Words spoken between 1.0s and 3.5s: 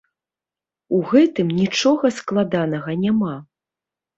гэтым нічога складанага няма.